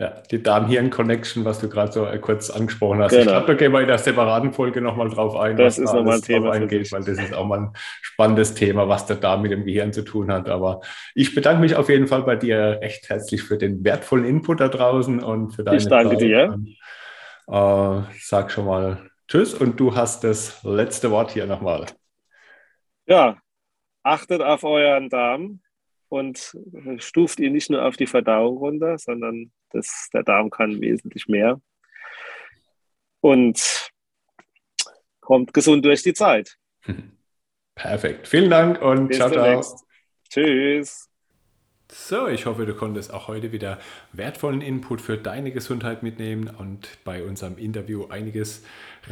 Ja, 0.01 0.23
die 0.31 0.41
Darm-Hirn-Connection, 0.41 1.43
was 1.43 1.59
du 1.59 1.67
gerade 1.67 1.91
so 1.91 2.05
äh, 2.05 2.17
kurz 2.19 2.49
angesprochen 2.49 3.01
hast. 3.01 3.11
Genau. 3.11 3.23
Ich 3.23 3.27
glaube, 3.27 3.47
da 3.47 3.53
gehen 3.55 3.73
wir 3.73 3.81
in 3.81 3.87
der 3.87 3.97
separaten 3.97 4.53
Folge 4.53 4.79
nochmal 4.79 5.09
drauf 5.09 5.35
ein, 5.35 5.57
das 5.57 5.77
was 5.77 5.79
ist 5.79 5.91
da 5.91 5.97
nochmal 5.97 6.15
ein 6.15 6.21
Thema 6.21 6.51
eingeht, 6.53 6.89
weil 6.93 7.03
das 7.03 7.17
ist 7.19 7.33
auch 7.33 7.45
mal 7.45 7.59
ein 7.59 7.69
spannendes 8.01 8.53
Thema, 8.53 8.87
was 8.87 9.07
der 9.07 9.17
Darm 9.17 9.41
mit 9.41 9.51
dem 9.51 9.65
Gehirn 9.65 9.91
zu 9.91 10.03
tun 10.03 10.31
hat. 10.31 10.47
Aber 10.47 10.79
ich 11.15 11.35
bedanke 11.35 11.59
mich 11.59 11.75
auf 11.75 11.89
jeden 11.89 12.07
Fall 12.07 12.23
bei 12.23 12.37
dir 12.37 12.79
recht 12.81 13.09
herzlich 13.09 13.43
für 13.43 13.57
den 13.57 13.83
wertvollen 13.83 14.23
Input 14.23 14.61
da 14.61 14.69
draußen 14.69 15.21
und 15.21 15.51
für 15.51 15.65
deine 15.65 15.77
Ich 15.77 15.87
danke 15.89 16.17
Zeit. 16.17 16.21
dir. 16.21 16.57
äh, 17.51 18.01
sag 18.21 18.51
schon 18.51 18.67
mal 18.67 18.99
Tschüss 19.27 19.53
und 19.53 19.77
du 19.81 19.95
hast 19.95 20.23
das 20.23 20.63
letzte 20.63 21.11
Wort 21.11 21.31
hier 21.31 21.45
nochmal. 21.45 21.85
Ja, 23.09 23.41
achtet 24.03 24.41
auf 24.43 24.63
euren 24.63 25.09
Darm 25.09 25.61
und 26.09 26.55
stuft 26.99 27.39
ihn 27.39 27.53
nicht 27.53 27.71
nur 27.71 27.83
auf 27.83 27.97
die 27.97 28.05
Verdauung 28.05 28.57
runter, 28.57 28.99
sondern 28.99 29.51
das, 29.71 30.09
der 30.13 30.23
Darm 30.23 30.51
kann 30.51 30.79
wesentlich 30.79 31.27
mehr. 31.27 31.59
Und 33.19 33.91
kommt 35.21 35.53
gesund 35.53 35.83
durch 35.85 36.03
die 36.03 36.13
Zeit. 36.13 36.55
Perfekt. 37.75 38.27
Vielen 38.27 38.49
Dank 38.49 38.81
und 38.81 39.07
Bis 39.07 39.17
ciao, 39.17 39.31
ciao. 39.31 39.63
Tschüss. 40.29 41.09
So, 41.91 42.27
ich 42.27 42.45
hoffe, 42.45 42.67
du 42.67 42.75
konntest 42.75 43.11
auch 43.11 43.27
heute 43.27 43.51
wieder 43.51 43.79
wertvollen 44.13 44.61
Input 44.61 45.01
für 45.01 45.17
deine 45.17 45.51
Gesundheit 45.51 46.03
mitnehmen 46.03 46.47
und 46.47 46.87
bei 47.03 47.23
unserem 47.23 47.57
Interview 47.57 48.05
einiges 48.09 48.63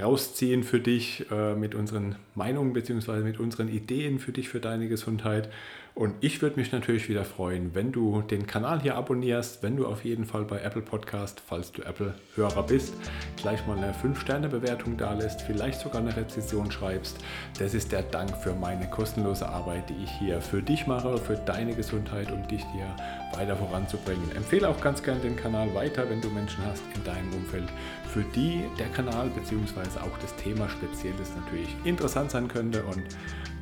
rausziehen 0.01 0.63
für 0.63 0.79
dich 0.79 1.25
äh, 1.31 1.55
mit 1.55 1.75
unseren 1.75 2.15
Meinungen 2.35 2.73
bzw. 2.73 3.23
mit 3.23 3.39
unseren 3.39 3.67
Ideen 3.67 4.19
für 4.19 4.31
dich, 4.31 4.49
für 4.49 4.59
deine 4.59 4.87
Gesundheit. 4.87 5.49
Und 5.97 6.13
ich 6.21 6.43
würde 6.43 6.59
mich 6.59 6.71
natürlich 6.71 7.09
wieder 7.09 7.25
freuen, 7.25 7.73
wenn 7.73 7.91
du 7.91 8.21
den 8.21 8.45
Kanal 8.45 8.79
hier 8.83 8.93
abonnierst, 8.93 9.63
wenn 9.63 9.75
du 9.77 9.87
auf 9.87 10.05
jeden 10.05 10.25
Fall 10.25 10.43
bei 10.43 10.59
Apple 10.59 10.83
Podcast, 10.83 11.41
falls 11.43 11.71
du 11.71 11.81
Apple-Hörer 11.81 12.61
bist, 12.67 12.93
gleich 13.37 13.65
mal 13.65 13.77
eine 13.77 13.93
5-Sterne-Bewertung 13.93 14.95
da 14.95 15.15
lässt, 15.15 15.41
vielleicht 15.41 15.79
sogar 15.79 16.01
eine 16.01 16.15
Rezession 16.15 16.69
schreibst. 16.69 17.17
Das 17.57 17.73
ist 17.73 17.91
der 17.91 18.03
Dank 18.03 18.37
für 18.37 18.53
meine 18.53 18.87
kostenlose 18.91 19.49
Arbeit, 19.49 19.89
die 19.89 20.03
ich 20.03 20.11
hier 20.19 20.39
für 20.39 20.61
dich 20.61 20.85
mache, 20.85 21.17
für 21.17 21.35
deine 21.35 21.73
Gesundheit, 21.73 22.31
um 22.31 22.47
dich 22.47 22.63
hier 22.73 22.95
weiter 23.33 23.55
voranzubringen. 23.55 24.35
Empfehle 24.35 24.69
auch 24.69 24.79
ganz 24.79 25.01
gerne 25.01 25.21
den 25.21 25.35
Kanal 25.35 25.73
weiter, 25.73 26.07
wenn 26.07 26.21
du 26.21 26.29
Menschen 26.29 26.63
hast 26.67 26.83
in 26.93 27.03
deinem 27.05 27.33
Umfeld, 27.33 27.69
für 28.17 28.23
die 28.35 28.65
der 28.79 28.87
Kanal 28.87 29.29
bzw. 29.29 29.99
auch 29.99 30.17
das 30.21 30.35
Thema 30.37 30.67
speziell 30.69 31.13
ist 31.21 31.37
natürlich 31.37 31.69
interessant 31.83 32.31
sein 32.31 32.47
könnte 32.47 32.83
und 32.83 33.03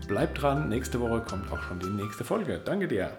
Bleib 0.08 0.36
dran, 0.36 0.70
nächste 0.70 1.00
Woche 1.00 1.22
kommt 1.22 1.52
auch 1.52 1.62
schon 1.64 1.80
die 1.80 1.90
nächste 1.90 2.24
Folge. 2.24 2.62
Danke 2.64 2.88
dir. 2.88 3.10